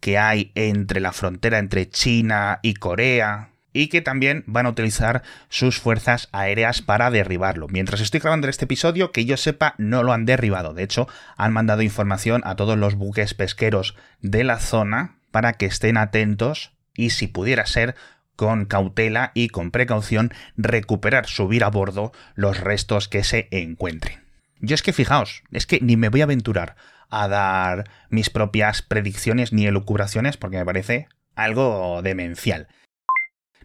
que 0.00 0.18
hay 0.18 0.50
entre 0.54 1.00
la 1.00 1.12
frontera 1.12 1.58
entre 1.58 1.88
China 1.88 2.58
y 2.62 2.74
Corea, 2.74 3.50
y 3.72 3.88
que 3.88 4.02
también 4.02 4.44
van 4.46 4.66
a 4.66 4.70
utilizar 4.70 5.22
sus 5.48 5.78
fuerzas 5.78 6.28
aéreas 6.32 6.82
para 6.82 7.10
derribarlo. 7.10 7.68
Mientras 7.68 8.00
estoy 8.00 8.20
grabando 8.20 8.48
este 8.48 8.64
episodio, 8.64 9.12
que 9.12 9.24
yo 9.24 9.36
sepa, 9.36 9.74
no 9.78 10.02
lo 10.02 10.12
han 10.12 10.26
derribado. 10.26 10.74
De 10.74 10.82
hecho, 10.82 11.08
han 11.36 11.52
mandado 11.52 11.82
información 11.82 12.42
a 12.44 12.56
todos 12.56 12.76
los 12.76 12.96
buques 12.96 13.34
pesqueros 13.34 13.96
de 14.20 14.44
la 14.44 14.58
zona 14.58 15.16
para 15.30 15.54
que 15.54 15.66
estén 15.66 15.96
atentos 15.96 16.72
y 16.94 17.10
si 17.10 17.26
pudiera 17.26 17.66
ser, 17.66 17.94
con 18.36 18.64
cautela 18.64 19.32
y 19.34 19.48
con 19.48 19.70
precaución, 19.70 20.32
recuperar, 20.56 21.26
subir 21.26 21.64
a 21.64 21.70
bordo 21.70 22.12
los 22.34 22.58
restos 22.58 23.08
que 23.08 23.24
se 23.24 23.48
encuentren. 23.50 24.20
Yo 24.60 24.74
es 24.74 24.82
que 24.82 24.92
fijaos, 24.92 25.42
es 25.50 25.66
que 25.66 25.80
ni 25.80 25.96
me 25.96 26.08
voy 26.08 26.20
a 26.20 26.24
aventurar 26.24 26.76
a 27.10 27.28
dar 27.28 27.90
mis 28.08 28.30
propias 28.30 28.80
predicciones 28.80 29.52
ni 29.52 29.66
elucubraciones 29.66 30.36
porque 30.36 30.56
me 30.56 30.64
parece 30.64 31.08
algo 31.34 32.00
demencial. 32.02 32.68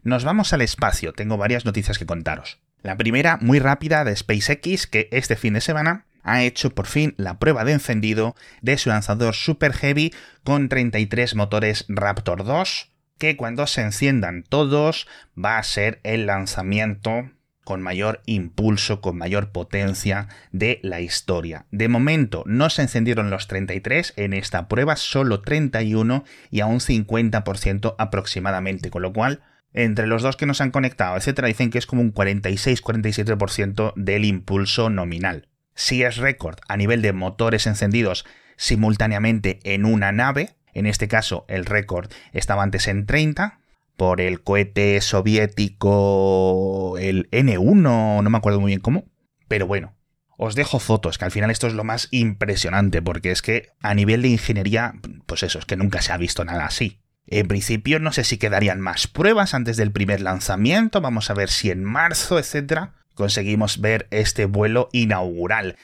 Nos 0.03 0.23
vamos 0.23 0.53
al 0.53 0.61
espacio, 0.61 1.13
tengo 1.13 1.37
varias 1.37 1.65
noticias 1.65 1.97
que 1.97 2.05
contaros. 2.05 2.59
La 2.81 2.97
primera, 2.97 3.37
muy 3.41 3.59
rápida, 3.59 4.03
de 4.03 4.15
SpaceX, 4.15 4.87
que 4.87 5.09
este 5.11 5.35
fin 5.35 5.53
de 5.53 5.61
semana 5.61 6.05
ha 6.23 6.43
hecho 6.43 6.71
por 6.71 6.87
fin 6.87 7.13
la 7.17 7.39
prueba 7.39 7.63
de 7.63 7.73
encendido 7.73 8.35
de 8.61 8.77
su 8.77 8.89
lanzador 8.89 9.33
Super 9.33 9.73
Heavy 9.73 10.13
con 10.43 10.69
33 10.69 11.35
motores 11.35 11.85
Raptor 11.87 12.43
2, 12.43 12.91
que 13.17 13.35
cuando 13.35 13.67
se 13.67 13.81
enciendan 13.81 14.43
todos 14.43 15.07
va 15.37 15.57
a 15.57 15.63
ser 15.63 15.99
el 16.03 16.25
lanzamiento 16.25 17.29
con 17.67 17.81
mayor 17.81 18.21
impulso, 18.25 19.01
con 19.01 19.17
mayor 19.17 19.51
potencia 19.51 20.29
de 20.53 20.79
la 20.83 21.01
historia. 21.01 21.65
De 21.69 21.89
momento 21.89 22.43
no 22.45 22.69
se 22.69 22.83
encendieron 22.83 23.29
los 23.29 23.47
33 23.47 24.13
en 24.15 24.33
esta 24.33 24.69
prueba, 24.69 24.95
solo 24.95 25.41
31 25.41 26.23
y 26.49 26.61
a 26.61 26.65
un 26.65 26.79
50% 26.79 27.95
aproximadamente, 27.97 28.89
con 28.89 29.01
lo 29.01 29.11
cual 29.11 29.41
entre 29.73 30.07
los 30.07 30.23
dos 30.23 30.37
que 30.37 30.45
nos 30.45 30.61
han 30.61 30.71
conectado, 30.71 31.17
etcétera, 31.17 31.49
dicen 31.49 31.69
que 31.69 31.77
es 31.77 31.85
como 31.85 32.01
un 32.01 32.13
46-47% 32.13 33.93
del 33.97 34.23
impulso 34.23 34.89
nominal. 34.89 35.49
Si 35.75 36.03
es 36.03 36.15
récord 36.15 36.59
a 36.69 36.77
nivel 36.77 37.01
de 37.01 37.11
motores 37.11 37.67
encendidos 37.67 38.25
simultáneamente 38.55 39.59
en 39.63 39.85
una 39.85 40.11
nave, 40.11 40.56
en 40.77 40.85
este 40.85 41.07
caso, 41.07 41.45
el 41.47 41.65
récord 41.65 42.11
estaba 42.33 42.63
antes 42.63 42.87
en 42.87 43.05
30 43.05 43.59
por 43.95 44.21
el 44.21 44.43
cohete 44.43 45.01
soviético, 45.01 46.97
el 46.99 47.29
N1, 47.31 48.21
no 48.21 48.29
me 48.29 48.37
acuerdo 48.37 48.59
muy 48.59 48.69
bien 48.69 48.79
cómo. 48.79 49.05
Pero 49.47 49.65
bueno, 49.65 49.95
os 50.37 50.53
dejo 50.53 50.79
fotos, 50.79 51.17
que 51.17 51.25
al 51.25 51.31
final 51.31 51.49
esto 51.49 51.65
es 51.65 51.73
lo 51.73 51.83
más 51.83 52.07
impresionante, 52.11 53.01
porque 53.01 53.31
es 53.31 53.41
que 53.41 53.69
a 53.81 53.95
nivel 53.95 54.21
de 54.21 54.29
ingeniería, 54.29 54.93
pues 55.25 55.41
eso, 55.43 55.57
es 55.57 55.65
que 55.65 55.77
nunca 55.77 56.01
se 56.01 56.11
ha 56.13 56.17
visto 56.17 56.45
nada 56.45 56.65
así. 56.65 57.01
En 57.25 57.47
principio 57.47 57.99
no 57.99 58.13
sé 58.13 58.23
si 58.23 58.37
quedarían 58.37 58.79
más 58.79 59.07
pruebas 59.07 59.53
antes 59.53 59.77
del 59.77 59.91
primer 59.91 60.21
lanzamiento, 60.21 61.01
vamos 61.01 61.29
a 61.29 61.33
ver 61.33 61.49
si 61.49 61.71
en 61.71 61.83
marzo, 61.83 62.37
etcétera, 62.39 62.93
conseguimos 63.15 63.81
ver 63.81 64.07
este 64.11 64.45
vuelo 64.45 64.89
inaugural. 64.93 65.75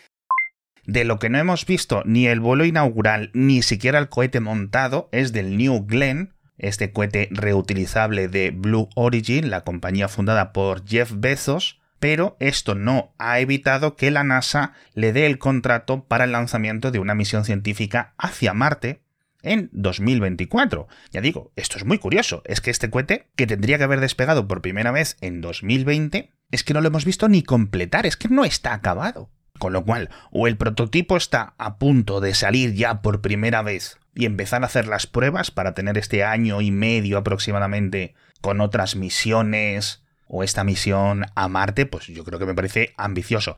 De 0.85 1.05
lo 1.05 1.17
que 1.17 1.29
no 1.29 1.37
hemos 1.37 1.65
visto 1.65 2.03
ni 2.05 2.27
el 2.27 2.41
vuelo 2.41 2.65
inaugural 2.65 3.31
ni 3.33 3.61
siquiera 3.61 3.99
el 3.99 4.09
cohete 4.09 4.41
montado 4.41 5.07
es 5.11 5.31
del 5.31 5.57
New 5.57 5.85
Glenn, 5.87 6.33
este 6.57 6.91
cohete 6.91 7.29
reutilizable 7.31 8.27
de 8.27 8.51
Blue 8.51 8.89
Origin, 8.95 9.49
la 9.49 9.61
compañía 9.61 10.09
fundada 10.09 10.51
por 10.51 10.85
Jeff 10.85 11.11
Bezos, 11.15 11.79
pero 11.99 12.35
esto 12.41 12.75
no 12.75 13.13
ha 13.17 13.39
evitado 13.39 13.95
que 13.95 14.11
la 14.11 14.25
NASA 14.25 14.73
le 14.93 15.13
dé 15.13 15.25
el 15.25 15.37
contrato 15.37 16.03
para 16.03 16.25
el 16.25 16.33
lanzamiento 16.33 16.91
de 16.91 16.99
una 16.99 17.15
misión 17.15 17.45
científica 17.45 18.13
hacia 18.17 18.53
Marte 18.53 19.01
en 19.41 19.69
2024. 19.71 20.87
Ya 21.11 21.21
digo, 21.21 21.53
esto 21.55 21.77
es 21.77 21.85
muy 21.85 21.99
curioso, 21.99 22.41
es 22.45 22.59
que 22.59 22.71
este 22.71 22.89
cohete, 22.89 23.29
que 23.37 23.47
tendría 23.47 23.77
que 23.77 23.85
haber 23.85 24.01
despegado 24.01 24.49
por 24.49 24.61
primera 24.61 24.91
vez 24.91 25.15
en 25.21 25.39
2020, 25.39 26.31
es 26.51 26.63
que 26.65 26.73
no 26.73 26.81
lo 26.81 26.89
hemos 26.89 27.05
visto 27.05 27.29
ni 27.29 27.41
completar, 27.41 28.05
es 28.05 28.17
que 28.17 28.27
no 28.27 28.43
está 28.43 28.73
acabado. 28.73 29.29
Con 29.63 29.71
lo 29.71 29.85
cual, 29.85 30.09
o 30.29 30.47
el 30.47 30.57
prototipo 30.57 31.15
está 31.15 31.53
a 31.57 31.77
punto 31.77 32.19
de 32.19 32.33
salir 32.33 32.73
ya 32.73 33.01
por 33.01 33.21
primera 33.21 33.61
vez 33.61 33.97
y 34.13 34.25
empezar 34.25 34.61
a 34.61 34.65
hacer 34.65 34.89
las 34.89 35.07
pruebas 35.07 35.51
para 35.51 35.73
tener 35.73 35.97
este 35.97 36.25
año 36.25 36.59
y 36.59 36.69
medio 36.69 37.17
aproximadamente 37.17 38.13
con 38.41 38.59
otras 38.59 38.97
misiones 38.97 40.03
o 40.27 40.43
esta 40.43 40.65
misión 40.65 41.27
a 41.33 41.47
Marte, 41.47 41.85
pues 41.85 42.07
yo 42.07 42.25
creo 42.25 42.39
que 42.39 42.45
me 42.45 42.55
parece 42.55 42.93
ambicioso. 42.97 43.57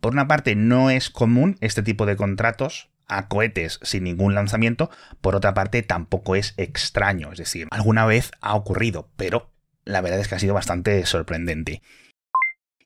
Por 0.00 0.14
una 0.14 0.26
parte, 0.26 0.54
no 0.56 0.88
es 0.88 1.10
común 1.10 1.58
este 1.60 1.82
tipo 1.82 2.06
de 2.06 2.16
contratos 2.16 2.88
a 3.06 3.28
cohetes 3.28 3.78
sin 3.82 4.04
ningún 4.04 4.34
lanzamiento, 4.34 4.90
por 5.20 5.36
otra 5.36 5.52
parte, 5.52 5.82
tampoco 5.82 6.34
es 6.34 6.54
extraño, 6.56 7.30
es 7.30 7.36
decir, 7.36 7.68
alguna 7.72 8.06
vez 8.06 8.30
ha 8.40 8.54
ocurrido, 8.54 9.10
pero 9.18 9.50
la 9.84 10.00
verdad 10.00 10.18
es 10.18 10.28
que 10.28 10.34
ha 10.34 10.38
sido 10.38 10.54
bastante 10.54 11.04
sorprendente. 11.04 11.82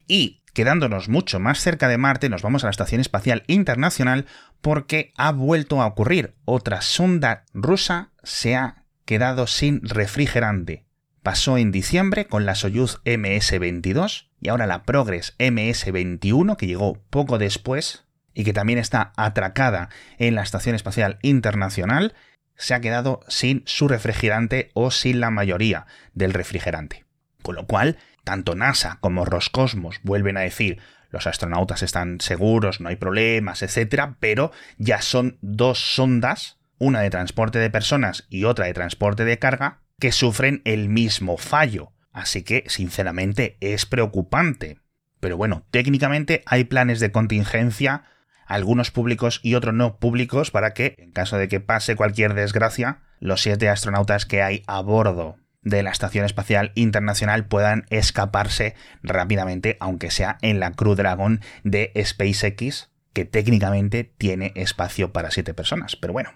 Y 0.09 0.43
quedándonos 0.57 1.11
mucho 1.11 1.39
más 1.39 1.61
cerca 1.61 1.87
de 1.87 1.99
Marte, 1.99 2.31
nos 2.31 2.41
vamos 2.41 2.65
a 2.65 2.69
la 2.69 2.71
Estación 2.71 3.03
Espacial 3.03 3.45
Internacional 3.47 4.25
porque 4.63 5.13
ha 5.19 5.31
vuelto 5.31 5.83
a 5.83 5.87
ocurrir. 5.87 6.35
Otra 6.47 6.81
sonda 6.81 7.45
rusa 7.53 8.13
se 8.23 8.57
ha 8.57 8.87
quedado 9.05 9.49
sin 9.49 9.83
refrigerante. 9.87 10.87
Pasó 11.23 11.59
en 11.59 11.73
diciembre 11.73 12.27
con 12.27 12.47
la 12.47 12.55
Soyuz 12.55 13.03
MS-22 13.05 14.29
y 14.41 14.49
ahora 14.49 14.67
la 14.67 14.85
Progress 14.85 15.37
MS-21 15.39 16.57
que 16.57 16.67
llegó 16.67 17.03
poco 17.11 17.37
después 17.37 18.07
y 18.33 18.45
que 18.45 18.55
también 18.55 18.79
está 18.79 19.13
atracada 19.19 19.91
en 20.17 20.37
la 20.37 20.43
Estación 20.43 20.75
Espacial 20.75 21.19
Internacional, 21.21 22.15
se 22.55 22.73
ha 22.73 22.81
quedado 22.81 23.21
sin 23.29 23.63
su 23.67 23.89
refrigerante 23.89 24.71
o 24.73 24.91
sin 24.91 25.21
la 25.21 25.29
mayoría 25.29 25.85
del 26.15 26.33
refrigerante. 26.33 27.05
Con 27.43 27.57
lo 27.57 27.67
cual, 27.67 27.99
tanto 28.27 28.57
NASA 28.57 28.99
como 29.01 29.25
Roscosmos 29.25 30.01
vuelven 30.03 30.37
a 30.37 30.41
decir 30.41 30.81
los 31.11 31.29
astronautas 31.29 31.85
están 31.85 32.21
seguros, 32.21 32.81
no 32.81 32.89
hay 32.89 32.97
problemas, 32.97 33.63
etc. 33.63 34.17
Pero 34.19 34.51
ya 34.79 35.01
son 35.01 35.39
dos 35.41 35.79
sondas, 35.79 36.59
una 36.79 37.01
de 37.01 37.11
transporte 37.11 37.61
de 37.61 37.71
personas 37.71 38.27
y 38.29 38.43
otra 38.43 38.67
de 38.67 38.75
transporte 38.75 39.25
de 39.25 39.39
carga, 39.39 39.81
que 40.01 40.11
sufren 40.11 40.61
el 40.65 40.89
mismo 40.89 41.37
fallo. 41.37 41.93
Así 42.13 42.43
que, 42.43 42.65
sinceramente, 42.67 43.57
es 43.61 43.87
preocupante. 43.87 44.81
Pero 45.21 45.37
bueno, 45.37 45.65
técnicamente 45.71 46.43
hay 46.47 46.65
planes 46.65 46.99
de 46.99 47.13
contingencia, 47.13 48.03
algunos 48.45 48.91
públicos 48.91 49.39
y 49.45 49.55
otros 49.55 49.73
no 49.73 49.99
públicos, 49.99 50.51
para 50.51 50.75
que, 50.75 50.97
en 50.99 51.13
caso 51.13 51.39
de 51.39 51.47
que 51.47 51.61
pase 51.61 51.95
cualquier 51.95 52.35
desgracia, 52.35 53.03
los 53.21 53.41
siete 53.41 53.69
astronautas 53.69 54.27
que 54.27 54.43
hay 54.43 54.65
a 54.67 54.81
bordo 54.81 55.39
de 55.67 55.83
la 55.83 55.91
Estación 55.91 56.25
Espacial 56.25 56.71
Internacional 56.77 57.45
puedan 57.45 57.87
escaparse 57.91 58.77
rápidamente, 59.03 59.77
aunque 59.81 60.13
sea 60.13 60.39
en 60.41 60.61
la 60.61 60.71
Crew 60.71 60.95
Dragon 60.95 61.41
de 61.65 61.93
SpaceX, 62.01 62.89
que 63.13 63.25
técnicamente 63.25 64.05
tiene 64.05 64.53
espacio 64.55 65.13
para 65.13 65.33
siete 65.33 65.55
personas, 65.55 65.97
pero 65.97 66.13
bueno. 66.13 66.31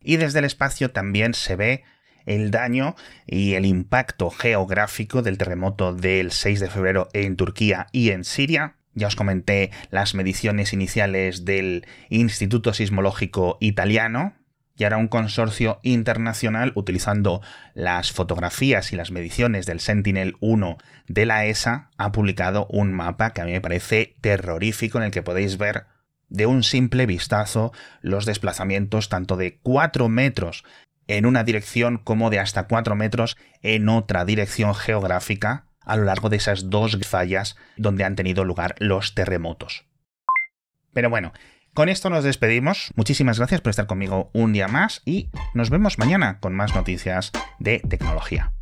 Y 0.00 0.16
desde 0.16 0.38
el 0.38 0.44
espacio 0.44 0.92
también 0.92 1.34
se 1.34 1.56
ve 1.56 1.82
el 2.24 2.52
daño 2.52 2.94
y 3.26 3.54
el 3.54 3.66
impacto 3.66 4.30
geográfico 4.30 5.22
del 5.22 5.36
terremoto 5.36 5.92
del 5.92 6.30
6 6.30 6.60
de 6.60 6.70
febrero 6.70 7.08
en 7.12 7.34
Turquía 7.34 7.88
y 7.90 8.10
en 8.10 8.22
Siria. 8.22 8.76
Ya 8.94 9.08
os 9.08 9.16
comenté 9.16 9.72
las 9.90 10.14
mediciones 10.14 10.72
iniciales 10.72 11.44
del 11.44 11.84
Instituto 12.10 12.74
Sismológico 12.74 13.58
Italiano, 13.60 14.34
y 14.80 14.84
ahora 14.84 14.96
un 14.96 15.08
consorcio 15.08 15.78
internacional 15.82 16.72
utilizando 16.74 17.42
las 17.74 18.12
fotografías 18.12 18.94
y 18.94 18.96
las 18.96 19.10
mediciones 19.10 19.66
del 19.66 19.78
Sentinel-1 19.78 20.78
de 21.06 21.26
la 21.26 21.44
ESA 21.44 21.90
ha 21.98 22.12
publicado 22.12 22.66
un 22.70 22.90
mapa 22.90 23.34
que 23.34 23.42
a 23.42 23.44
mí 23.44 23.52
me 23.52 23.60
parece 23.60 24.16
terrorífico 24.22 24.96
en 24.96 25.04
el 25.04 25.10
que 25.10 25.22
podéis 25.22 25.58
ver 25.58 25.84
de 26.30 26.46
un 26.46 26.62
simple 26.62 27.04
vistazo 27.04 27.74
los 28.00 28.24
desplazamientos 28.24 29.10
tanto 29.10 29.36
de 29.36 29.58
4 29.62 30.08
metros 30.08 30.64
en 31.08 31.26
una 31.26 31.44
dirección 31.44 31.98
como 31.98 32.30
de 32.30 32.38
hasta 32.38 32.66
4 32.66 32.96
metros 32.96 33.36
en 33.60 33.86
otra 33.90 34.24
dirección 34.24 34.74
geográfica 34.74 35.66
a 35.84 35.96
lo 35.98 36.04
largo 36.04 36.30
de 36.30 36.38
esas 36.38 36.70
dos 36.70 36.98
fallas 37.06 37.56
donde 37.76 38.04
han 38.04 38.16
tenido 38.16 38.44
lugar 38.46 38.76
los 38.78 39.14
terremotos. 39.14 39.84
Pero 40.94 41.10
bueno, 41.10 41.34
con 41.74 41.88
esto 41.88 42.10
nos 42.10 42.24
despedimos. 42.24 42.92
Muchísimas 42.96 43.38
gracias 43.38 43.60
por 43.60 43.70
estar 43.70 43.86
conmigo 43.86 44.30
un 44.32 44.52
día 44.52 44.68
más 44.68 45.02
y 45.04 45.30
nos 45.54 45.70
vemos 45.70 45.98
mañana 45.98 46.38
con 46.40 46.54
más 46.54 46.74
noticias 46.74 47.32
de 47.58 47.80
tecnología. 47.80 48.52